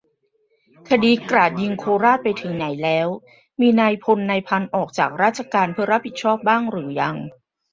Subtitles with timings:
[0.89, 3.07] คดี"กราดยิงโคราช"ไปถึงไหนแล้ว?
[3.61, 7.15] มีนายพลนายพันออกจากราชการเพื่อรับผิดชอบบ้างหรือยัง?